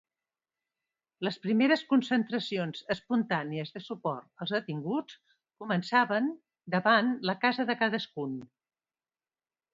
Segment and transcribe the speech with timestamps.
[1.27, 5.19] Les primeres concentracions espontànies de suport als detinguts
[5.65, 6.33] començaven
[6.79, 8.37] davant la casa de cadascun.